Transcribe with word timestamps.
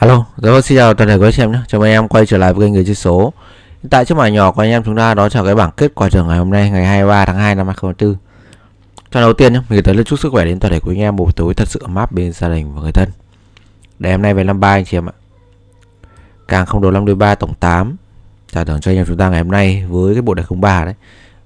Alo, 0.00 0.24
rồi 0.36 0.62
xin 0.62 0.78
chào 0.78 0.94
toàn 0.94 1.08
thể 1.08 1.16
quý 1.16 1.26
anh 1.26 1.32
em 1.36 1.52
nhé. 1.52 1.58
Chào 1.68 1.80
mừng 1.80 1.88
anh 1.88 1.94
em 1.94 2.08
quay 2.08 2.26
trở 2.26 2.38
lại 2.38 2.52
với 2.52 2.66
kênh 2.66 2.72
người 2.72 2.84
chơi 2.84 2.94
số. 2.94 3.32
Hiện 3.82 3.90
tại 3.90 4.04
trước 4.04 4.14
màn 4.14 4.32
nhỏ 4.32 4.52
của 4.52 4.62
anh 4.62 4.70
em 4.70 4.82
chúng 4.84 4.96
ta 4.96 5.14
đó 5.14 5.28
là 5.34 5.44
cái 5.44 5.54
bảng 5.54 5.70
kết 5.76 5.94
quả 5.94 6.08
thưởng 6.08 6.28
ngày 6.28 6.38
hôm 6.38 6.50
nay 6.50 6.70
ngày 6.70 6.86
23 6.86 7.24
tháng 7.24 7.36
2 7.36 7.54
năm 7.54 7.66
2024. 7.66 8.16
Cho 9.10 9.20
đầu 9.20 9.32
tiên 9.32 9.52
nhé, 9.52 9.60
mình 9.68 9.82
tới 9.82 9.94
lời 9.94 10.04
chúc 10.04 10.18
sức 10.18 10.32
khỏe 10.32 10.44
đến 10.44 10.60
toàn 10.60 10.72
thể 10.72 10.80
quý 10.80 10.94
anh 10.94 11.00
em 11.00 11.16
buổi 11.16 11.32
tối 11.36 11.54
thật 11.54 11.68
sự 11.68 11.80
ấm 11.82 11.94
áp 11.94 12.12
bên 12.12 12.32
gia 12.32 12.48
đình 12.48 12.74
và 12.74 12.82
người 12.82 12.92
thân. 12.92 13.08
Để 13.98 14.12
hôm 14.12 14.22
nay 14.22 14.34
về 14.34 14.44
53 14.44 14.70
anh 14.70 14.84
chị 14.84 14.96
em 14.96 15.08
ạ. 15.08 15.12
Càng 16.48 16.66
không 16.66 16.82
đầu 16.82 16.90
53 16.90 17.34
tổng 17.34 17.54
8 17.54 17.96
trả 18.52 18.64
thưởng 18.64 18.80
cho 18.80 18.90
anh 18.90 18.96
em 18.96 19.06
chúng 19.06 19.16
ta 19.16 19.28
ngày 19.28 19.40
hôm 19.40 19.50
nay 19.50 19.84
với 19.88 20.14
cái 20.14 20.22
bộ 20.22 20.34
đề 20.34 20.42
03 20.60 20.84
đấy. 20.84 20.94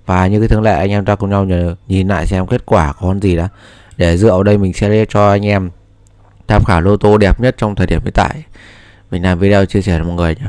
Và 0.07 0.27
như 0.27 0.39
cái 0.41 0.49
thường 0.49 0.63
lệ 0.63 0.73
anh 0.73 0.91
em 0.91 1.05
ta 1.05 1.15
cùng 1.15 1.31
nhau 1.31 1.45
nhờ 1.45 1.75
nhìn 1.89 2.09
lại 2.09 2.27
xem 2.27 2.47
kết 2.47 2.67
quả 2.67 2.93
có 2.93 3.01
con 3.01 3.21
gì 3.21 3.37
đã. 3.37 3.49
Để 3.97 4.17
dựa 4.17 4.31
vào 4.31 4.43
đây 4.43 4.59
mình 4.59 4.73
sẽ 4.73 5.05
cho 5.09 5.31
anh 5.31 5.47
em 5.47 5.71
tham 6.49 6.65
khảo 6.65 6.81
lô 6.81 6.97
tô 6.97 7.19
đẹp 7.19 7.41
nhất 7.41 7.55
trong 7.59 7.75
thời 7.75 7.87
điểm 7.87 8.01
hiện 8.05 8.13
tại. 8.13 8.45
Mình 9.11 9.23
làm 9.23 9.39
video 9.39 9.67
chia 9.67 9.83
sẻ 9.83 9.99
cho 9.99 10.05
mọi 10.05 10.15
người 10.15 10.35
nhé. 10.35 10.47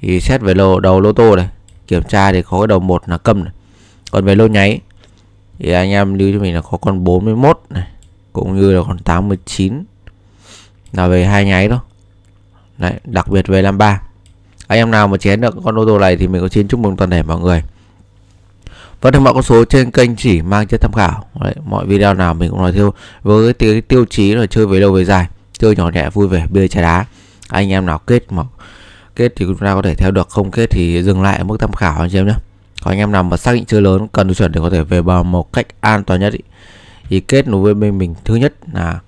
Thì 0.00 0.20
xét 0.20 0.40
về 0.40 0.54
lô, 0.54 0.80
đầu 0.80 1.00
lô 1.00 1.12
tô 1.12 1.36
này, 1.36 1.48
kiểm 1.86 2.02
tra 2.02 2.32
thì 2.32 2.42
có 2.42 2.60
cái 2.60 2.66
đầu 2.66 2.80
một 2.80 3.08
là 3.08 3.18
câm 3.18 3.44
này. 3.44 3.52
Còn 4.10 4.24
về 4.24 4.34
lô 4.34 4.46
nháy, 4.46 4.80
thì 5.58 5.72
anh 5.72 5.90
em 5.90 6.14
lưu 6.14 6.32
cho 6.32 6.38
mình 6.38 6.54
là 6.54 6.60
có 6.60 6.78
con 6.78 7.04
41 7.04 7.60
này, 7.70 7.86
cũng 8.32 8.56
như 8.56 8.72
là 8.72 8.82
con 8.86 8.98
89 8.98 9.84
là 10.92 11.06
về 11.06 11.24
hai 11.24 11.44
nháy 11.44 11.68
đó 11.68 11.80
đấy, 12.78 12.94
đặc 13.04 13.28
biệt 13.28 13.46
về 13.46 13.62
53 13.62 14.00
anh 14.70 14.78
em 14.78 14.90
nào 14.90 15.08
mà 15.08 15.16
chén 15.16 15.40
được 15.40 15.54
con 15.64 15.78
ô 15.78 15.86
tô 15.86 15.98
này 15.98 16.16
thì 16.16 16.26
mình 16.28 16.42
có 16.42 16.48
xin 16.48 16.68
chúc 16.68 16.80
mừng 16.80 16.96
toàn 16.96 17.10
thể 17.10 17.22
mọi 17.22 17.40
người 17.40 17.62
và 19.00 19.10
vâng, 19.10 19.24
mọi 19.24 19.34
con 19.34 19.42
số 19.42 19.64
trên 19.64 19.90
kênh 19.90 20.16
chỉ 20.16 20.42
mang 20.42 20.66
chất 20.66 20.80
tham 20.80 20.92
khảo. 20.92 21.24
Đấy, 21.40 21.54
mọi 21.64 21.86
video 21.86 22.14
nào 22.14 22.34
mình 22.34 22.50
cũng 22.50 22.60
nói 22.60 22.72
theo 22.72 22.92
với 23.22 23.52
cái 23.52 23.52
tiêu, 23.52 23.80
tiêu 23.80 24.04
chí 24.10 24.34
là 24.34 24.46
chơi 24.46 24.66
về 24.66 24.80
lâu 24.80 24.92
về 24.92 25.04
dài 25.04 25.26
chơi 25.52 25.76
nhỏ 25.76 25.90
nhẹ 25.90 26.10
vui 26.10 26.28
vẻ 26.28 26.46
bia 26.50 26.68
trà 26.68 26.82
đá. 26.82 27.04
Anh 27.48 27.72
em 27.72 27.86
nào 27.86 27.98
kết 27.98 28.32
mà 28.32 28.42
kết 29.16 29.32
thì 29.36 29.46
chúng 29.46 29.58
ta 29.58 29.74
có 29.74 29.82
thể 29.82 29.94
theo 29.94 30.10
được 30.10 30.28
không 30.28 30.50
kết 30.50 30.70
thì 30.70 31.02
dừng 31.02 31.22
lại 31.22 31.38
ở 31.38 31.44
mức 31.44 31.56
tham 31.60 31.72
khảo 31.72 32.00
anh 32.00 32.16
em 32.16 32.26
nhé. 32.26 32.34
Còn 32.82 32.92
anh 32.92 32.98
em 32.98 33.12
nào 33.12 33.22
mà 33.22 33.36
xác 33.36 33.52
định 33.52 33.64
chơi 33.64 33.80
lớn 33.80 34.08
cần 34.12 34.34
chuẩn 34.34 34.52
để 34.52 34.60
có 34.60 34.70
thể 34.70 34.82
về 34.82 35.02
bờ 35.02 35.22
một 35.22 35.52
cách 35.52 35.66
an 35.80 36.04
toàn 36.04 36.20
nhất 36.20 36.32
ý. 36.32 36.40
thì 37.08 37.20
kết 37.20 37.48
nối 37.48 37.60
với 37.60 37.74
bên 37.74 37.98
mình 37.98 38.14
thứ 38.24 38.34
nhất 38.34 38.54
là 38.72 39.00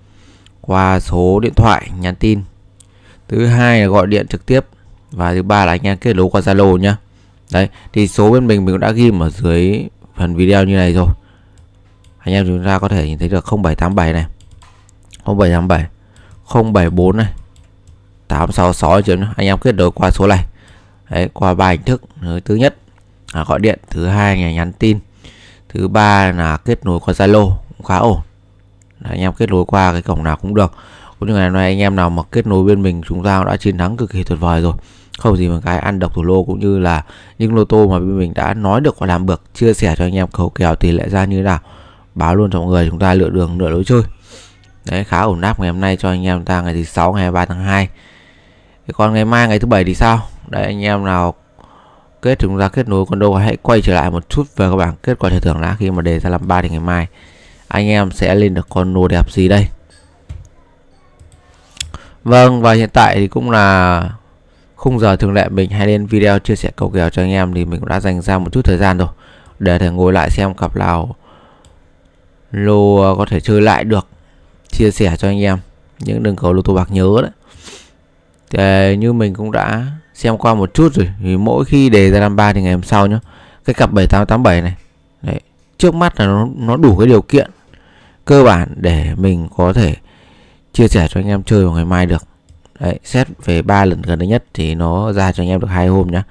qua 0.61 1.01
số 1.01 1.41
điện 1.41 1.55
thoại 1.55 1.91
nhắn 2.01 2.15
tin. 2.15 2.43
Thứ 3.29 3.47
hai 3.47 3.81
là 3.81 3.87
gọi 3.87 4.07
điện 4.07 4.27
trực 4.27 4.47
tiếp. 4.47 4.61
Và 5.11 5.33
thứ 5.33 5.43
ba 5.43 5.67
là 5.67 5.73
anh 5.73 5.83
em 5.83 5.99
kết 5.99 6.17
nối 6.17 6.29
qua 6.33 6.41
zalo 6.41 6.77
nhé 6.77 6.95
đấy 7.53 7.69
thì 7.93 8.09
số 8.09 8.31
bên 8.33 8.47
mình 8.47 8.65
mình 8.65 8.75
cũng 8.75 8.81
đã 8.81 8.91
ghi 8.91 9.11
ở 9.21 9.31
dưới 9.31 9.85
phần 10.17 10.35
video 10.37 10.65
như 10.65 10.77
này 10.77 10.93
rồi. 10.95 11.09
Anh 12.19 12.35
em 12.35 12.47
chúng 12.47 12.65
ta 12.65 12.79
có 12.79 12.89
thể 12.89 13.07
nhìn 13.07 13.19
thấy 13.19 13.29
được 13.29 13.45
0787 13.45 14.13
này 14.13 14.27
0787 15.25 15.87
074 16.73 17.17
này 17.17 17.33
866 18.29 19.03
chứ 19.03 19.17
anh 19.37 19.47
em 19.47 19.59
kết 19.59 19.75
nối 19.75 19.91
qua 19.91 20.11
số 20.11 20.27
này. 20.27 20.47
Đấy 21.11 21.29
qua 21.33 21.55
ba 21.55 21.71
hình 21.71 21.83
thức. 21.83 22.03
Thứ 22.45 22.55
nhất 22.55 22.77
là 23.33 23.45
gọi 23.45 23.59
điện 23.59 23.79
thứ 23.91 24.07
hai 24.07 24.37
là 24.37 24.53
nhắn 24.53 24.73
tin 24.73 24.99
thứ 25.69 25.89
ba 25.89 26.33
là 26.33 26.57
kết 26.57 26.85
nối 26.85 27.01
qua 27.01 27.15
Zalo 27.15 27.53
cũng 27.77 27.87
khá 27.87 27.97
ổn. 27.97 28.21
Đấy, 29.01 29.13
anh 29.13 29.21
em 29.21 29.33
kết 29.33 29.51
nối 29.51 29.65
qua 29.65 29.93
cái 29.93 30.03
cổng 30.03 30.25
nào 30.25 30.37
cũng 30.37 30.55
được. 30.55 30.73
Cũng 31.19 31.29
như 31.29 31.35
ngày 31.35 31.45
hôm 31.45 31.53
nay 31.53 31.71
anh 31.71 31.79
em 31.79 31.97
nào 31.97 32.11
mà 32.11 32.23
kết 32.33 32.47
nối 32.47 32.65
bên 32.65 32.83
mình 32.83 33.03
chúng 33.09 33.25
ta 33.25 33.45
đã 33.45 33.57
chiến 33.57 33.79
thắng 33.79 33.97
cực 33.97 34.11
kỳ 34.11 34.25
tuyệt 34.25 34.41
vời 34.41 34.63
rồi 34.63 34.75
không 35.23 35.37
gì 35.37 35.49
mà 35.49 35.61
cái 35.65 35.79
ăn 35.79 35.99
độc 35.99 36.15
thủ 36.15 36.23
lô 36.23 36.45
cũng 36.45 36.59
như 36.59 36.79
là 36.79 37.03
những 37.39 37.55
lô 37.55 37.65
tô 37.65 37.89
mà 37.89 37.99
bên 37.99 38.19
mình 38.19 38.35
đã 38.35 38.55
nói 38.55 38.81
được 38.81 38.99
và 38.99 39.07
làm 39.07 39.27
được, 39.27 39.43
chia 39.55 39.75
sẻ 39.75 39.95
cho 39.99 40.05
anh 40.05 40.15
em 40.15 40.29
cầu 40.29 40.51
kèo 40.51 40.75
tỷ 40.75 40.93
lệ 40.93 41.09
ra 41.09 41.25
như 41.25 41.37
thế 41.37 41.43
nào. 41.43 41.61
Báo 42.15 42.35
luôn 42.35 42.51
cho 42.51 42.59
mọi 42.59 42.69
người, 42.69 42.89
chúng 42.91 42.99
ta 42.99 43.15
lựa 43.15 43.29
đường, 43.29 43.59
lựa 43.59 43.69
lối 43.69 43.85
chơi. 43.85 44.03
Đấy, 44.85 45.05
khá 45.05 45.21
ổn 45.21 45.41
áp 45.41 45.61
ngày 45.61 45.71
hôm 45.71 45.81
nay 45.81 45.97
cho 45.97 46.09
anh 46.09 46.27
em 46.27 46.45
ta 46.45 46.63
ngày 46.63 46.75
thứ 46.75 46.85
sáu, 46.85 47.13
ngày 47.13 47.31
3 47.31 47.45
tháng 47.45 47.65
2 47.65 47.89
thì 48.87 48.93
còn 48.97 49.15
ngày 49.15 49.25
mai, 49.25 49.49
ngày 49.49 49.59
thứ 49.59 49.67
bảy 49.67 49.85
thì 49.85 49.95
sao? 49.95 50.21
Đấy, 50.49 50.65
anh 50.65 50.85
em 50.85 51.05
nào 51.05 51.35
kết 52.23 52.39
chúng 52.39 52.59
ta 52.59 52.69
kết 52.69 52.89
nối 52.89 53.07
con 53.07 53.19
đâu 53.19 53.35
hãy 53.35 53.57
quay 53.57 53.83
trở 53.83 53.95
lại 53.95 54.11
một 54.11 54.29
chút 54.29 54.43
về 54.57 54.71
các 54.71 54.77
bảng 54.77 54.95
kết 55.03 55.19
quả 55.19 55.31
giải 55.31 55.41
thưởng 55.41 55.61
đã 55.61 55.77
khi 55.79 55.91
mà 55.91 56.03
đề 56.03 56.19
ra 56.19 56.31
làm 56.31 56.49
ba 56.49 56.63
thì 56.63 56.69
ngày 56.69 56.81
mai 56.81 57.07
anh 57.69 57.89
em 57.89 58.11
sẽ 58.11 58.35
lên 58.35 58.55
được 58.55 58.67
con 58.69 58.93
nô 58.93 59.09
đẹp 59.09 59.31
gì 59.31 59.49
đây. 59.49 59.69
Vâng 62.25 62.63
và 62.63 62.73
hiện 62.73 62.89
tại 62.93 63.17
thì 63.17 63.29
cũng 63.29 63.51
là 63.51 64.11
khung 64.83 64.99
giờ 64.99 65.17
thường 65.17 65.33
lệ 65.33 65.49
mình 65.49 65.71
hay 65.71 65.87
lên 65.87 66.07
video 66.07 66.39
chia 66.39 66.57
sẻ 66.57 66.71
cầu 66.77 66.91
kèo 66.91 67.11
cho 67.11 67.23
anh 67.23 67.31
em 67.31 67.55
thì 67.55 67.65
mình 67.65 67.81
cũng 67.81 67.89
đã 67.89 68.01
dành 68.01 68.23
ra 68.23 68.39
một 68.39 68.53
chút 68.53 68.65
thời 68.65 68.79
gian 68.79 68.99
rồi. 68.99 69.09
Để 69.59 69.79
thể 69.79 69.91
ngồi 69.91 70.13
lại 70.13 70.31
xem 70.31 70.55
cặp 70.55 70.77
nào 70.77 71.17
lô 72.51 72.97
ờ, 72.97 73.15
có 73.15 73.27
thể 73.29 73.41
chơi 73.41 73.61
lại 73.61 73.85
được. 73.85 74.07
Chia 74.69 74.91
sẻ 74.91 75.17
cho 75.19 75.29
anh 75.29 75.43
em. 75.43 75.59
Những 75.99 76.23
đường 76.23 76.37
cầu 76.37 76.53
lô 76.53 76.63
tô 76.63 76.75
bạc 76.75 76.91
nhớ 76.91 77.23
đấy. 77.23 77.31
Thì 78.51 78.97
như 78.97 79.13
mình 79.13 79.35
cũng 79.35 79.53
đã 79.53 79.87
xem 80.15 80.39
qua 80.39 80.55
một 80.55 80.75
chút 80.75 80.95
rồi 80.95 81.11
thì 81.23 81.37
mỗi 81.37 81.65
khi 81.65 81.91
đề 81.91 82.11
ra 82.11 82.21
năm 82.21 82.37
ba 82.37 82.53
thì 82.53 82.63
ngày 82.63 82.73
hôm 82.73 82.83
sau 82.83 83.07
nhá 83.07 83.21
cái 83.65 83.75
cặp 83.75 83.93
7887 83.93 84.63
này 84.63 84.75
đấy, 85.23 85.41
trước 85.79 85.95
mắt 85.95 86.21
là 86.21 86.27
nó, 86.27 86.49
nó 86.57 86.77
đủ 86.77 86.97
cái 86.97 87.09
điều 87.09 87.23
kiện 87.23 87.51
cơ 88.25 88.45
bản 88.45 88.75
để 88.77 89.15
mình 89.17 89.49
có 89.57 89.73
thể 89.73 89.97
chia 90.73 90.89
sẻ 90.89 91.09
cho 91.11 91.21
anh 91.21 91.27
em 91.27 91.43
chơi 91.43 91.65
vào 91.65 91.75
ngày 91.75 91.85
mai 91.85 92.07
được. 92.07 92.32
Đấy, 92.83 92.99
xét 93.05 93.29
về 93.45 93.63
ba 93.63 93.85
lần 93.85 94.03
gần 94.03 94.19
đây 94.19 94.29
nhất 94.29 94.45
thì 94.55 94.75
nó 94.75 95.13
ra 95.13 95.33
cho 95.33 95.43
anh 95.43 95.49
em 95.49 95.61
được 95.61 95.67
hai 95.67 95.89
hôm 95.89 96.11
nhá. 96.11 96.23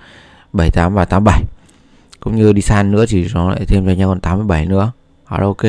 78 0.54 0.94
và 0.94 1.06
87 1.06 1.44
cũng 2.20 2.36
như 2.36 2.54
đi 2.54 2.62
san 2.62 2.92
nữa 2.92 3.06
thì 3.10 3.28
nó 3.34 3.50
lại 3.50 3.66
thêm 3.68 3.86
cho 3.86 3.92
anh 3.92 4.00
em 4.00 4.08
còn 4.08 4.20
87 4.20 4.66
nữa. 4.66 4.92
Đó 5.30 5.38
là 5.38 5.46
ok. 5.46 5.64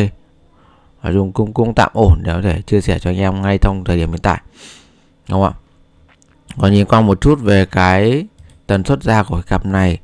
Nói 1.02 1.12
chung 1.12 1.32
cũng 1.32 1.52
cũng 1.52 1.74
tạm 1.74 1.90
ổn 1.92 2.22
để 2.22 2.32
có 2.32 2.42
thể 2.42 2.62
chia 2.62 2.80
sẻ 2.80 2.98
cho 2.98 3.10
anh 3.10 3.18
em 3.18 3.42
ngay 3.42 3.58
trong 3.58 3.84
thời 3.84 3.96
điểm 3.96 4.10
hiện 4.10 4.20
tại. 4.22 4.40
Đúng 5.28 5.42
không 5.42 5.52
ạ? 5.52 5.58
Còn 6.58 6.72
nhìn 6.72 6.86
qua 6.86 7.00
một 7.00 7.20
chút 7.20 7.40
về 7.40 7.66
cái 7.66 8.26
tần 8.66 8.84
suất 8.84 9.02
ra 9.02 9.22
của 9.22 9.42
cặp 9.46 9.66
này 9.66 9.98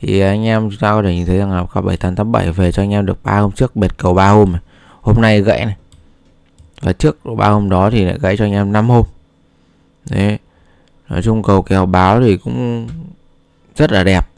thì 0.00 0.20
anh 0.20 0.44
em 0.44 0.70
chúng 0.70 0.80
ta 0.80 0.90
có 0.90 1.02
thể 1.02 1.14
nhìn 1.14 1.26
thấy 1.26 1.38
rằng 1.38 1.50
là 1.50 1.64
cặp 1.74 1.84
7887 1.84 2.52
về 2.52 2.72
cho 2.72 2.82
anh 2.82 2.90
em 2.90 3.06
được 3.06 3.18
ba 3.24 3.38
hôm 3.38 3.52
trước 3.52 3.76
bệt 3.76 3.98
cầu 3.98 4.14
ba 4.14 4.28
hôm. 4.28 4.56
Hôm 5.00 5.20
nay 5.20 5.42
gãy 5.42 5.64
này. 5.64 5.76
Và 6.80 6.92
trước 6.92 7.18
ba 7.36 7.48
hôm 7.48 7.70
đó 7.70 7.90
thì 7.90 8.04
lại 8.04 8.18
gãy 8.20 8.36
cho 8.36 8.44
anh 8.44 8.52
em 8.52 8.72
5 8.72 8.88
hôm 8.88 9.06
đấy. 10.10 10.38
Nói 11.08 11.22
chung 11.22 11.42
cầu 11.42 11.62
kèo 11.62 11.86
báo 11.86 12.20
thì 12.20 12.36
cũng 12.36 12.88
rất 13.76 13.92
là 13.92 14.04
đẹp. 14.04 14.28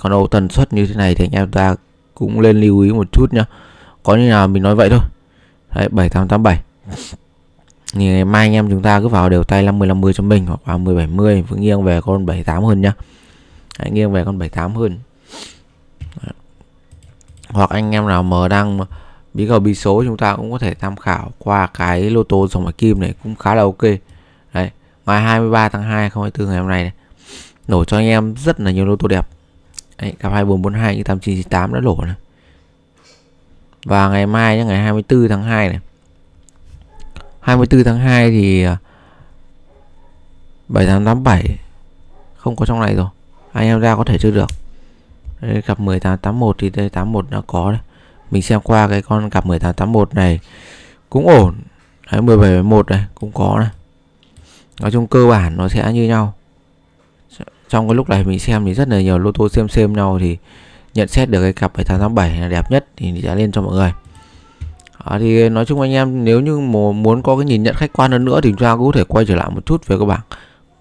Còn 0.00 0.12
đâu 0.12 0.26
tần 0.26 0.48
suất 0.48 0.72
như 0.72 0.86
thế 0.86 0.94
này 0.94 1.14
thì 1.14 1.24
anh 1.24 1.32
em 1.32 1.50
ta 1.50 1.76
cũng 2.14 2.40
lên 2.40 2.60
lưu 2.60 2.80
ý 2.80 2.92
một 2.92 3.12
chút 3.12 3.32
nhá. 3.32 3.44
Có 4.02 4.16
như 4.16 4.28
nào 4.28 4.48
mình 4.48 4.62
nói 4.62 4.74
vậy 4.74 4.90
thôi. 4.90 5.00
Đấy 5.74 5.88
7887 5.88 6.62
thì 7.94 8.06
ngày 8.06 8.24
mai 8.24 8.46
anh 8.46 8.52
em 8.52 8.70
chúng 8.70 8.82
ta 8.82 9.00
cứ 9.00 9.08
vào 9.08 9.28
đều 9.28 9.44
tay 9.44 9.62
50 9.62 9.88
50 9.88 10.12
cho 10.12 10.22
mình 10.22 10.46
hoặc 10.46 10.60
30 10.66 10.94
70 10.96 11.42
vẫn 11.42 11.60
nghiêng 11.60 11.82
về 11.82 12.00
con 12.00 12.26
78 12.26 12.64
hơn 12.64 12.80
nhá. 12.80 12.92
Hãy 13.78 13.90
nghiêng 13.90 14.12
về 14.12 14.24
con 14.24 14.38
78 14.38 14.74
hơn. 14.74 14.98
Đấy. 16.22 16.32
hoặc 17.48 17.70
anh 17.70 17.90
em 17.90 18.06
nào 18.06 18.22
mở 18.22 18.48
đang 18.48 18.80
bí 19.34 19.48
cầu 19.48 19.60
bí 19.60 19.74
số 19.74 20.04
chúng 20.06 20.16
ta 20.16 20.36
cũng 20.36 20.52
có 20.52 20.58
thể 20.58 20.74
tham 20.74 20.96
khảo 20.96 21.32
qua 21.38 21.68
cái 21.74 22.10
lô 22.10 22.22
tô 22.22 22.48
dòng 22.48 22.64
bạc 22.64 22.78
kim 22.78 23.00
này 23.00 23.14
cũng 23.22 23.34
khá 23.34 23.54
là 23.54 23.62
ok 23.62 23.82
ngày 25.06 25.20
23 25.22 25.68
tháng 25.68 25.82
2 25.82 25.90
2024 25.90 26.48
ngày 26.48 26.58
hôm 26.58 26.68
nay 26.68 26.82
này. 26.82 26.92
Nổ 27.68 27.84
cho 27.84 27.96
anh 27.96 28.06
em 28.06 28.34
rất 28.34 28.60
là 28.60 28.70
nhiều 28.70 28.84
lô 28.84 28.96
tô 28.96 29.08
đẹp. 29.08 29.26
Đấy, 29.98 30.14
cặp 30.18 30.32
2442 30.32 30.96
như 30.96 31.02
8998 31.02 31.74
đã 31.74 31.80
nổ 31.80 31.98
này 32.02 32.14
và 33.84 34.08
ngày 34.08 34.26
mai 34.26 34.56
nhé 34.56 34.64
ngày 34.64 34.78
24 34.78 35.28
tháng 35.28 35.42
2 35.42 35.68
này. 35.68 35.78
24 37.40 37.84
tháng 37.84 37.98
2 37.98 38.30
thì 38.30 38.64
à, 38.64 38.76
7887 40.68 41.58
không 42.36 42.56
có 42.56 42.66
trong 42.66 42.80
này 42.80 42.94
rồi. 42.94 43.06
Anh 43.52 43.66
em 43.66 43.80
ra 43.80 43.96
có 43.96 44.04
thể 44.04 44.18
chơi 44.18 44.32
được. 44.32 44.50
Đấy, 45.40 45.62
cặp 45.62 45.80
1881 45.80 46.56
thì 46.58 46.70
đây 46.70 46.88
81 46.88 47.30
đã 47.30 47.40
có 47.46 47.70
đấy. 47.70 47.80
Mình 48.30 48.42
xem 48.42 48.60
qua 48.60 48.88
cái 48.88 49.02
con 49.02 49.30
cặp 49.30 49.46
1881 49.46 50.14
này 50.14 50.40
cũng 51.10 51.26
ổn. 51.26 51.54
Đấy 52.12 52.22
1771 52.22 52.90
này 52.90 53.04
cũng 53.14 53.32
có 53.32 53.58
này 53.58 53.68
nói 54.82 54.90
chung 54.90 55.06
cơ 55.06 55.26
bản 55.26 55.56
nó 55.56 55.68
sẽ 55.68 55.92
như 55.92 56.08
nhau. 56.08 56.34
Trong 57.68 57.88
cái 57.88 57.94
lúc 57.94 58.08
này 58.08 58.24
mình 58.24 58.38
xem 58.38 58.64
thì 58.64 58.74
rất 58.74 58.88
là 58.88 59.00
nhiều 59.00 59.18
lô 59.18 59.32
tô 59.32 59.48
xem 59.48 59.68
xem 59.68 59.92
nhau 59.92 60.18
thì 60.20 60.36
nhận 60.94 61.08
xét 61.08 61.30
được 61.30 61.42
cái 61.42 61.52
cặp 61.52 61.72
7887 61.72 62.40
là 62.40 62.48
đẹp 62.48 62.70
nhất 62.70 62.86
thì 62.96 63.20
sẽ 63.22 63.34
lên 63.34 63.52
cho 63.52 63.62
mọi 63.62 63.74
người. 63.74 63.92
À, 65.04 65.18
thì 65.18 65.48
nói 65.48 65.64
chung 65.64 65.80
anh 65.80 65.92
em 65.92 66.24
nếu 66.24 66.40
như 66.40 66.58
muốn 66.92 67.22
có 67.22 67.36
cái 67.36 67.44
nhìn 67.44 67.62
nhận 67.62 67.74
khách 67.74 67.92
quan 67.92 68.12
hơn 68.12 68.24
nữa 68.24 68.40
thì 68.42 68.50
chúng 68.50 68.58
ta 68.58 68.76
cũng 68.76 68.86
có 68.86 68.98
thể 68.98 69.04
quay 69.04 69.24
trở 69.26 69.36
lại 69.36 69.50
một 69.50 69.66
chút 69.66 69.86
về 69.86 69.96
các 69.98 70.04
bảng 70.04 70.20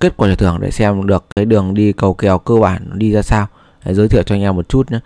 kết 0.01 0.13
quả 0.17 0.27
giải 0.27 0.35
thưởng 0.35 0.57
để 0.61 0.71
xem 0.71 1.07
được 1.07 1.25
cái 1.35 1.45
đường 1.45 1.73
đi 1.73 1.93
cầu 1.93 2.13
kèo 2.13 2.37
cơ 2.37 2.55
bản 2.55 2.85
nó 2.89 2.95
đi 2.95 3.11
ra 3.11 3.21
sao. 3.21 3.47
Để 3.85 3.93
giới 3.93 4.07
thiệu 4.07 4.23
cho 4.23 4.35
anh 4.35 4.41
em 4.41 4.55
một 4.55 4.69
chút 4.69 4.91
nhé. 4.91 4.99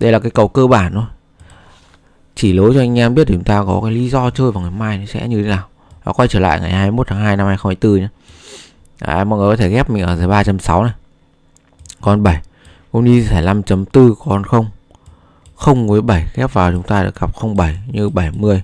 Đây 0.00 0.12
là 0.12 0.18
cái 0.18 0.30
cầu 0.30 0.48
cơ 0.48 0.66
bản 0.66 0.92
thôi. 0.94 1.04
Chỉ 2.34 2.52
lối 2.52 2.74
cho 2.74 2.80
anh 2.80 2.98
em 2.98 3.14
biết 3.14 3.24
thì 3.26 3.34
chúng 3.34 3.44
ta 3.44 3.64
có 3.66 3.80
cái 3.84 3.92
lý 3.92 4.08
do 4.08 4.30
chơi 4.30 4.52
vào 4.52 4.62
ngày 4.62 4.72
mai 4.78 4.98
nó 4.98 5.04
sẽ 5.06 5.28
như 5.28 5.42
thế 5.42 5.48
nào. 5.48 5.68
Và 6.04 6.12
quay 6.12 6.28
trở 6.28 6.40
lại 6.40 6.60
ngày 6.60 6.72
21 6.72 7.06
tháng 7.08 7.18
2 7.18 7.36
năm 7.36 7.46
2024 7.46 8.00
nhé. 8.00 8.08
Đấy, 9.06 9.24
mọi 9.24 9.38
người 9.38 9.52
có 9.52 9.56
thể 9.56 9.68
ghép 9.68 9.90
mình 9.90 10.02
ở 10.02 10.16
giải 10.16 10.28
3.6 10.28 10.82
này. 10.82 10.92
Con 12.00 12.22
7 12.22 12.40
cũng 12.92 13.04
đi 13.04 13.22
giải 13.22 13.42
5.4 13.42 14.14
con 14.14 14.44
0 14.44 14.66
0 15.56 15.88
với 15.88 16.02
7 16.02 16.26
ghép 16.34 16.52
vào 16.52 16.72
chúng 16.72 16.82
ta 16.82 17.02
được 17.02 17.14
cặp 17.14 17.30
07 17.56 17.78
như 17.86 18.08
70 18.08 18.62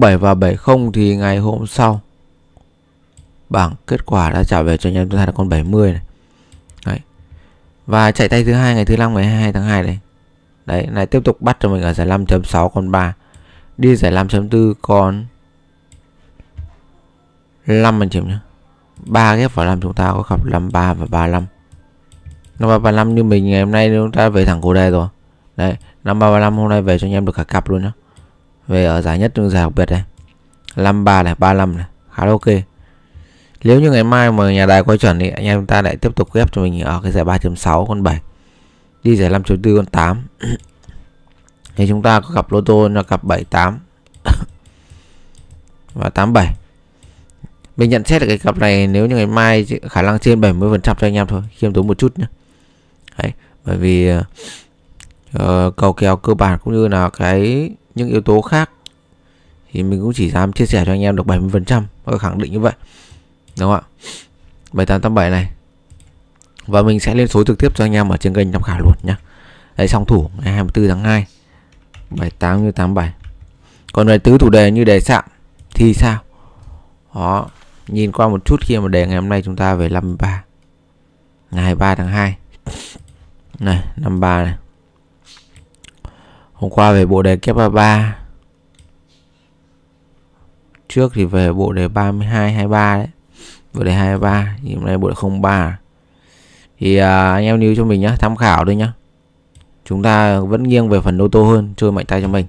07 0.00 0.16
và 0.16 0.34
70 0.34 0.90
thì 0.94 1.16
ngày 1.16 1.38
hôm 1.38 1.66
sau 1.66 2.00
bảng 3.48 3.74
kết 3.86 4.06
quả 4.06 4.30
đã 4.30 4.44
trả 4.44 4.62
về 4.62 4.76
cho 4.76 4.90
anh 4.90 4.94
em 4.94 5.08
chúng 5.08 5.18
ta 5.18 5.26
là 5.26 5.32
con 5.32 5.48
70 5.48 5.92
này. 5.92 6.02
Đấy. 6.86 6.98
Và 7.86 8.12
chạy 8.12 8.28
tay 8.28 8.44
thứ 8.44 8.52
hai 8.52 8.74
ngày 8.74 8.84
thứ 8.84 8.96
năm 8.96 9.14
ngày 9.14 9.24
22 9.24 9.52
tháng 9.52 9.64
2 9.64 9.82
đây. 9.82 9.98
Đấy 10.66 10.86
lại 10.92 11.06
tiếp 11.06 11.20
tục 11.24 11.40
bắt 11.40 11.56
cho 11.60 11.68
mình 11.68 11.82
ở 11.82 11.92
giải 11.92 12.06
5.6 12.06 12.68
con 12.68 12.90
3 12.90 13.14
đi 13.78 13.96
giải 13.96 14.12
5.4 14.12 14.74
con 14.82 15.24
5 17.66 18.02
anh 18.02 18.08
chị 18.08 18.20
nhé 18.20 18.38
ba 19.04 19.36
ghép 19.36 19.54
vào 19.54 19.66
5 19.66 19.80
chúng 19.80 19.94
ta 19.94 20.12
có 20.12 20.22
cặp 20.22 20.46
53 20.46 20.94
và 20.94 21.06
35 21.10 21.46
53 22.58 22.78
35 22.78 23.14
như 23.14 23.24
mình 23.24 23.46
ngày 23.46 23.60
hôm 23.60 23.70
nay 23.70 23.90
chúng 23.94 24.12
ta 24.12 24.28
về 24.28 24.44
thẳng 24.44 24.60
cổ 24.60 24.74
đề 24.74 24.90
rồi. 24.90 25.08
Đấy 25.56 25.76
53 26.04 26.30
35 26.30 26.56
hôm 26.56 26.68
nay 26.68 26.82
về 26.82 26.98
cho 26.98 27.06
anh 27.06 27.12
em 27.12 27.26
được 27.26 27.32
cả 27.32 27.44
cặp 27.44 27.68
luôn 27.68 27.82
nhá. 27.82 27.92
Về 28.68 28.84
ở 28.84 29.02
giải 29.02 29.18
nhất 29.18 29.32
giải 29.50 29.62
học 29.62 29.72
biệt 29.76 29.90
đây. 29.90 30.02
53 30.76 31.22
này 31.22 31.34
35 31.38 31.76
này, 31.76 31.86
khá 32.12 32.24
là 32.24 32.30
ok. 32.30 32.46
Nếu 33.64 33.80
như 33.80 33.90
ngày 33.90 34.04
mai 34.04 34.32
mà 34.32 34.52
nhà 34.52 34.66
đài 34.66 34.82
quay 34.82 34.98
chuẩn 34.98 35.18
thì 35.18 35.30
anh 35.30 35.44
em 35.44 35.66
ta 35.66 35.82
lại 35.82 35.96
tiếp 35.96 36.16
tục 36.16 36.28
ghép 36.34 36.52
cho 36.52 36.62
mình 36.62 36.80
ở 36.80 37.00
cái 37.02 37.12
giải 37.12 37.24
3.6 37.24 37.86
con 37.86 38.02
7 38.02 38.20
đi 39.02 39.16
giải 39.16 39.30
5.4 39.30 39.76
con 39.76 39.86
8 39.86 40.26
thì 41.76 41.88
chúng 41.88 42.02
ta 42.02 42.20
có 42.20 42.34
cặp 42.34 42.52
lô 42.52 42.60
tô 42.60 42.88
là 42.88 43.02
cặp 43.02 43.24
78 43.24 43.78
và 45.94 46.10
87 46.10 46.54
mình 47.76 47.90
nhận 47.90 48.04
xét 48.04 48.22
là 48.22 48.28
cái 48.28 48.38
cặp 48.38 48.58
này 48.58 48.86
nếu 48.86 49.06
như 49.06 49.16
ngày 49.16 49.26
mai 49.26 49.66
khả 49.90 50.02
năng 50.02 50.18
trên 50.18 50.40
70% 50.40 50.80
cho 50.80 50.94
anh 51.00 51.14
em 51.14 51.26
thôi 51.26 51.42
khiêm 51.56 51.72
tốn 51.72 51.86
một 51.86 51.98
chút 51.98 52.18
nhé 52.18 52.26
Đấy, 53.18 53.32
bởi 53.64 53.76
vì 53.76 54.12
uh, 55.36 55.76
cầu 55.76 55.92
kèo 55.92 56.16
cơ 56.16 56.34
bản 56.34 56.58
cũng 56.64 56.74
như 56.74 56.88
là 56.88 57.10
cái 57.10 57.70
những 57.94 58.08
yếu 58.08 58.20
tố 58.20 58.40
khác 58.40 58.70
thì 59.72 59.82
mình 59.82 60.00
cũng 60.00 60.12
chỉ 60.12 60.30
dám 60.30 60.52
chia 60.52 60.66
sẻ 60.66 60.84
cho 60.86 60.92
anh 60.92 61.02
em 61.02 61.16
được 61.16 61.26
70 61.26 61.50
phần 61.52 61.64
trăm 61.64 61.86
khẳng 62.20 62.38
định 62.38 62.52
như 62.52 62.60
vậy. 62.60 62.72
Đúng 63.58 63.70
không 63.70 63.74
ạ? 63.74 63.82
7887 64.72 65.30
này. 65.30 65.50
Và 66.66 66.82
mình 66.82 67.00
sẽ 67.00 67.14
lên 67.14 67.28
số 67.28 67.44
trực 67.44 67.58
tiếp 67.58 67.76
cho 67.76 67.84
anh 67.84 67.92
em 67.92 68.08
ở 68.08 68.16
trên 68.16 68.34
kênh 68.34 68.52
tham 68.52 68.62
khảo 68.62 68.80
luôn 68.80 68.94
nhé 69.02 69.14
Đấy 69.76 69.88
song 69.88 70.04
thủ 70.04 70.30
ngày 70.44 70.54
24 70.54 70.88
tháng 70.88 71.04
2 71.04 71.26
78 72.10 72.64
như 72.64 72.72
87 72.72 73.12
Còn 73.92 74.06
về 74.06 74.18
tứ 74.18 74.38
thủ 74.38 74.50
đề 74.50 74.70
như 74.70 74.84
đề 74.84 75.00
sạm 75.00 75.24
Thì 75.74 75.94
sao? 75.94 76.18
Đó. 77.14 77.48
Nhìn 77.88 78.12
qua 78.12 78.28
một 78.28 78.44
chút 78.44 78.60
khi 78.60 78.78
mà 78.78 78.88
đề 78.88 79.06
ngày 79.06 79.16
hôm 79.16 79.28
nay 79.28 79.42
chúng 79.42 79.56
ta 79.56 79.74
về 79.74 79.88
53 79.88 80.44
Ngày 81.50 81.64
23 81.64 81.94
tháng 81.94 82.08
2 82.08 82.36
Này 83.58 83.84
53 83.96 84.42
này. 84.44 84.54
Hôm 86.52 86.70
qua 86.70 86.92
về 86.92 87.06
bộ 87.06 87.22
đề 87.22 87.36
kép 87.36 87.56
33 87.56 88.18
Trước 90.88 91.12
thì 91.14 91.24
về 91.24 91.52
bộ 91.52 91.72
đề 91.72 91.88
32 91.88 92.52
23 92.52 92.96
đấy. 92.96 93.08
Bộ 93.74 93.84
đề 93.84 93.92
23 93.92 94.56
Thì 94.62 94.74
hôm 94.74 94.84
nay 94.84 94.98
bộ 94.98 95.08
đề 95.08 95.14
03 95.40 95.78
Thì 96.78 96.96
à, 96.96 97.32
anh 97.32 97.44
em 97.44 97.60
lưu 97.60 97.74
cho 97.76 97.84
mình 97.84 98.00
nhá 98.00 98.16
Tham 98.18 98.36
khảo 98.36 98.64
thôi 98.64 98.76
nhá. 98.76 98.92
Chúng 99.84 100.02
ta 100.02 100.40
vẫn 100.40 100.62
nghiêng 100.62 100.88
về 100.88 101.00
phần 101.00 101.22
ô 101.22 101.28
tô 101.28 101.44
hơn 101.44 101.74
Chơi 101.76 101.92
mạnh 101.92 102.06
tay 102.06 102.22
cho 102.22 102.28
mình. 102.28 102.46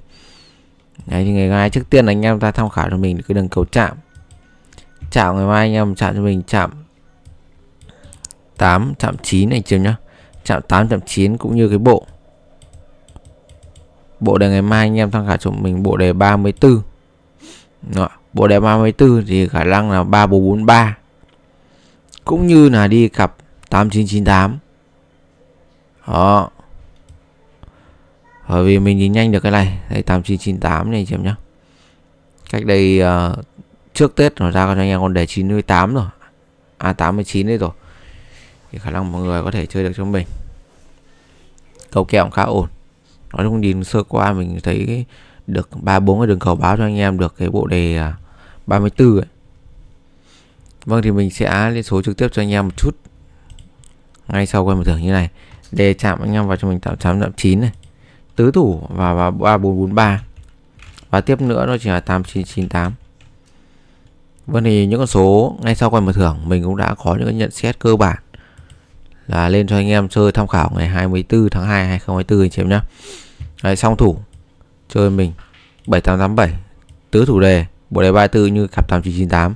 Đấy 1.05 1.23
thì 1.23 1.31
ngày 1.31 1.49
mai 1.49 1.69
trước 1.69 1.89
tiên 1.89 2.05
anh 2.05 2.21
em 2.21 2.39
ta 2.39 2.51
tham 2.51 2.69
khảo 2.69 2.89
cho 2.89 2.97
mình 2.97 3.21
cái 3.27 3.35
đường 3.35 3.49
cầu 3.49 3.65
chạm. 3.65 3.97
Chạm 5.11 5.37
ngày 5.37 5.45
mai 5.45 5.67
anh 5.67 5.73
em 5.73 5.95
chạm 5.95 6.15
cho 6.15 6.21
mình 6.21 6.41
chạm 6.47 6.71
8 8.57 8.93
chạm 8.99 9.15
9 9.23 9.49
này 9.49 9.61
chưa 9.65 9.77
nhá. 9.77 9.95
Chạm 10.43 10.61
8 10.61 10.87
chạm 10.87 10.99
9 11.05 11.37
cũng 11.37 11.55
như 11.55 11.69
cái 11.69 11.77
bộ. 11.77 12.05
Bộ 14.19 14.37
đề 14.37 14.49
ngày 14.49 14.61
mai 14.61 14.87
anh 14.87 14.97
em 14.97 15.11
tham 15.11 15.27
khảo 15.27 15.37
cho 15.37 15.51
mình 15.51 15.83
bộ 15.83 15.97
đề 15.97 16.13
34 16.13 16.81
Đó. 17.81 18.09
Bộ 18.33 18.47
đề 18.47 18.59
34 18.59 19.25
thì 19.27 19.47
khả 19.47 19.63
năng 19.63 19.91
là 19.91 20.03
3443 20.03 20.97
Cũng 22.25 22.47
như 22.47 22.69
là 22.69 22.87
đi 22.87 23.09
cặp 23.09 23.35
8998 23.69 24.57
Đó. 26.07 26.49
Bởi 28.49 28.63
vì 28.63 28.79
mình 28.79 28.97
nhìn 28.97 29.11
nhanh 29.11 29.31
được 29.31 29.39
cái 29.39 29.51
này. 29.51 29.79
Đây 29.89 30.01
8998 30.01 30.91
này 30.91 31.05
chị 31.09 31.15
em 31.15 31.23
nhá. 31.23 31.35
Cách 32.49 32.65
đây 32.65 33.01
uh, 33.01 33.45
trước 33.97 34.15
Tết 34.15 34.33
nó 34.39 34.51
ra 34.51 34.65
cho 34.65 34.81
anh 34.81 34.89
em 34.89 35.01
còn 35.01 35.13
đề 35.13 35.25
98 35.25 35.95
rồi. 35.95 36.05
À 36.77 36.93
89 36.93 37.47
đấy 37.47 37.57
rồi. 37.57 37.69
Thì 38.71 38.79
khả 38.79 38.91
năng 38.91 39.11
mọi 39.11 39.21
người 39.21 39.43
có 39.43 39.51
thể 39.51 39.65
chơi 39.65 39.83
được 39.83 39.91
cho 39.97 40.05
mình. 40.05 40.27
Cầu 41.91 42.05
kèo 42.05 42.23
cũng 42.23 42.31
khá 42.31 42.43
ổn. 42.43 42.67
Nói 43.33 43.45
chung 43.45 43.61
nhìn 43.61 43.83
sơ 43.83 44.03
qua 44.03 44.33
mình 44.33 44.59
thấy 44.63 45.05
được 45.47 45.69
ba, 45.81 45.99
bốn 45.99 46.19
cái 46.19 46.27
đường 46.27 46.39
cầu 46.39 46.55
báo 46.55 46.77
cho 46.77 46.83
anh 46.83 46.97
em 46.97 47.19
được 47.19 47.35
cái 47.37 47.49
bộ 47.49 47.67
đề 47.67 47.97
à, 47.97 48.17
34 48.67 49.17
ấy. 49.17 49.25
Vâng 50.85 51.01
thì 51.01 51.11
mình 51.11 51.29
sẽ 51.29 51.69
lên 51.69 51.83
số 51.83 52.01
trực 52.01 52.17
tiếp 52.17 52.27
cho 52.31 52.41
anh 52.41 52.51
em 52.51 52.65
một 52.65 52.77
chút. 52.77 52.95
Ngay 54.27 54.45
sau 54.45 54.63
quay 54.63 54.77
một 54.77 54.83
thưởng 54.85 55.01
như 55.01 55.11
này. 55.11 55.29
Đề 55.71 55.93
chạm 55.93 56.19
anh 56.21 56.33
em 56.33 56.47
vào 56.47 56.57
cho 56.57 56.67
mình 56.67 56.79
tạo 56.79 56.95
chấm 56.95 57.19
đậm 57.19 57.31
chín 57.37 57.61
này. 57.61 57.71
Tứ 58.35 58.51
thủ 58.51 58.87
và 58.89 59.13
vào 59.13 59.31
3443 59.31 60.23
và 61.09 61.21
tiếp 61.21 61.41
nữa 61.41 61.65
nó 61.65 61.77
chỉ 61.77 61.89
là 61.89 61.99
8998 61.99 62.93
Vâng 64.47 64.63
thì 64.63 64.85
những 64.85 64.99
con 64.99 65.07
số 65.07 65.55
ngay 65.61 65.75
sau 65.75 65.89
quay 65.89 66.01
mở 66.01 66.11
thưởng 66.11 66.37
mình 66.45 66.63
cũng 66.63 66.77
đã 66.77 66.95
có 66.95 67.15
những 67.15 67.37
nhận 67.37 67.51
xét 67.51 67.79
cơ 67.79 67.95
bản 67.95 68.17
là 69.27 69.49
lên 69.49 69.67
cho 69.67 69.75
anh 69.75 69.87
em 69.87 70.07
chơi 70.09 70.31
tham 70.31 70.47
khảo 70.47 70.71
ngày 70.75 70.87
24 70.87 71.49
tháng 71.49 71.65
2 71.65 71.87
2024 71.87 72.45
anh 72.45 72.49
chị 72.49 72.61
em 72.61 72.69
nhé. 72.69 72.79
Đấy, 73.63 73.75
song 73.75 73.97
thủ 73.97 74.17
chơi 74.89 75.09
mình 75.09 75.31
7887 75.87 76.59
tứ 77.11 77.25
thủ 77.25 77.39
đề 77.39 77.65
bộ 77.89 78.01
đề 78.01 78.11
34 78.11 78.53
như 78.53 78.67
cặp 78.67 78.87
8998 78.87 79.53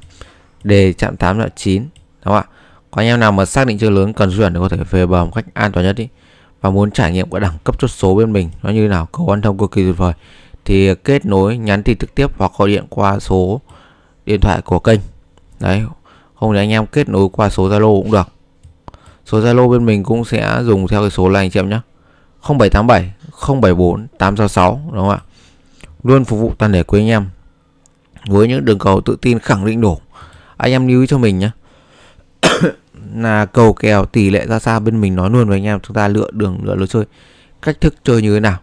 đề 0.63 0.93
chạm 0.93 1.17
8 1.17 1.39
là 1.39 1.47
9 1.55 1.81
đúng 1.81 1.89
không 2.23 2.33
ạ? 2.33 2.43
Có 2.91 3.01
anh 3.01 3.07
em 3.07 3.19
nào 3.19 3.31
mà 3.31 3.45
xác 3.45 3.67
định 3.67 3.77
chơi 3.77 3.91
lớn 3.91 4.13
cần 4.13 4.37
chuẩn 4.37 4.53
để 4.53 4.59
có 4.59 4.69
thể 4.69 4.77
về 4.89 5.05
bờ 5.05 5.25
một 5.25 5.31
cách 5.35 5.45
an 5.53 5.71
toàn 5.71 5.85
nhất 5.85 5.93
đi. 5.93 6.07
Và 6.61 6.69
muốn 6.69 6.91
trải 6.91 7.11
nghiệm 7.11 7.29
cái 7.29 7.39
đẳng 7.39 7.57
cấp 7.63 7.75
chốt 7.79 7.87
số 7.87 8.15
bên 8.15 8.33
mình 8.33 8.49
nó 8.63 8.69
như 8.69 8.87
nào 8.87 9.05
cầu 9.05 9.25
quan 9.25 9.41
thông 9.41 9.57
cực 9.57 9.71
kỳ 9.71 9.83
tuyệt 9.83 9.97
vời. 9.97 10.13
Thì 10.65 10.95
kết 10.95 11.25
nối 11.25 11.57
nhắn 11.57 11.83
tin 11.83 11.97
trực 11.97 12.15
tiếp 12.15 12.31
hoặc 12.37 12.51
gọi 12.57 12.69
điện 12.69 12.85
qua 12.89 13.19
số 13.19 13.61
điện 14.25 14.39
thoại 14.39 14.61
của 14.61 14.79
kênh. 14.79 14.99
Đấy 15.59 15.83
không 16.39 16.53
thì 16.53 16.59
anh 16.59 16.69
em 16.69 16.85
kết 16.85 17.09
nối 17.09 17.29
qua 17.29 17.49
số 17.49 17.69
Zalo 17.69 18.01
cũng 18.01 18.11
được. 18.11 18.27
Số 19.25 19.39
Zalo 19.39 19.69
bên 19.69 19.85
mình 19.85 20.03
cũng 20.03 20.25
sẽ 20.25 20.59
dùng 20.63 20.87
theo 20.87 21.01
cái 21.01 21.09
số 21.09 21.29
này 21.29 21.43
anh 21.45 21.51
chị 21.51 21.59
em 21.59 21.69
nhé 21.69 21.79
0787 22.41 23.13
074 23.47 24.07
866 24.17 24.81
đúng 24.85 24.99
không 24.99 25.09
ạ? 25.09 25.19
Luôn 26.03 26.25
phục 26.25 26.39
vụ 26.39 26.53
toàn 26.57 26.73
thể 26.73 26.83
quý 26.83 26.99
anh 26.99 27.07
em. 27.07 27.29
Với 28.27 28.47
những 28.47 28.65
đường 28.65 28.79
cầu 28.79 29.01
tự 29.01 29.17
tin 29.21 29.39
khẳng 29.39 29.65
định 29.65 29.81
đủ. 29.81 29.97
Anh 30.57 30.71
em 30.71 30.87
lưu 30.87 31.01
ý 31.01 31.07
cho 31.07 31.17
mình 31.17 31.39
nhé 31.39 31.49
là 33.15 33.45
cầu 33.45 33.73
kèo 33.73 34.05
tỷ 34.05 34.29
lệ 34.29 34.47
ra 34.47 34.59
sao 34.59 34.79
bên 34.79 35.01
mình 35.01 35.15
nói 35.15 35.29
luôn 35.29 35.47
với 35.47 35.57
anh 35.57 35.63
em, 35.63 35.79
chúng 35.79 35.93
ta 35.93 36.07
lựa 36.07 36.31
đường, 36.31 36.59
lựa 36.63 36.75
lối 36.75 36.87
chơi. 36.87 37.05
Cách 37.61 37.81
thức 37.81 37.95
chơi 38.03 38.21
như 38.21 38.33
thế 38.33 38.39
nào? 38.39 38.59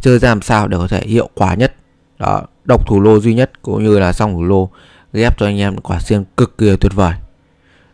Chơi 0.00 0.18
ra 0.18 0.28
làm 0.28 0.42
sao 0.42 0.68
để 0.68 0.78
có 0.78 0.88
thể 0.88 1.00
hiệu 1.06 1.30
quả 1.34 1.54
nhất. 1.54 1.74
Đó, 2.18 2.42
độc 2.64 2.86
thủ 2.86 3.00
lô 3.00 3.20
duy 3.20 3.34
nhất 3.34 3.62
cũng 3.62 3.84
như 3.84 3.98
là 3.98 4.12
xong 4.12 4.32
thủ 4.32 4.44
lô 4.44 4.70
ghép 5.16 5.38
cho 5.38 5.46
anh 5.46 5.58
em 5.58 5.76
quả 5.76 6.00
xiên 6.00 6.24
cực 6.36 6.58
kỳ 6.58 6.76
tuyệt 6.76 6.92
vời. 6.94 7.12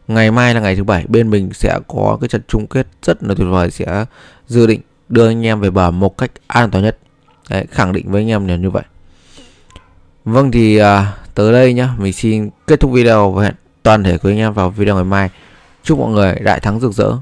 Ngày 0.08 0.30
mai 0.30 0.54
là 0.54 0.60
ngày 0.60 0.76
thứ 0.76 0.84
bảy 0.84 1.04
bên 1.08 1.30
mình 1.30 1.50
sẽ 1.52 1.78
có 1.88 2.18
cái 2.20 2.28
trận 2.28 2.42
chung 2.48 2.66
kết 2.66 2.86
rất 3.02 3.22
là 3.22 3.34
tuyệt 3.34 3.48
vời 3.50 3.70
sẽ 3.70 4.04
dự 4.46 4.66
định 4.66 4.80
đưa 5.08 5.28
anh 5.28 5.46
em 5.46 5.60
về 5.60 5.70
bờ 5.70 5.90
một 5.90 6.18
cách 6.18 6.30
an 6.46 6.70
toàn 6.70 6.84
nhất. 6.84 6.98
Đấy, 7.50 7.66
khẳng 7.70 7.92
định 7.92 8.10
với 8.10 8.22
anh 8.22 8.28
em 8.28 8.46
là 8.46 8.56
như 8.56 8.70
vậy. 8.70 8.82
Vâng 10.24 10.50
thì 10.50 10.76
à, 10.76 11.12
tới 11.34 11.52
đây 11.52 11.72
nhá. 11.72 11.88
Mình 11.98 12.12
xin 12.12 12.50
kết 12.66 12.80
thúc 12.80 12.90
video 12.92 13.30
và 13.30 13.44
hẹn 13.44 13.54
toàn 13.82 14.04
thể 14.04 14.18
quý 14.18 14.32
anh 14.32 14.38
em 14.38 14.52
vào 14.52 14.70
video 14.70 14.94
ngày 14.94 15.04
mai. 15.04 15.30
Chúc 15.82 15.98
mọi 15.98 16.10
người 16.10 16.34
đại 16.34 16.60
thắng 16.60 16.80
rực 16.80 16.92
rỡ. 16.92 17.12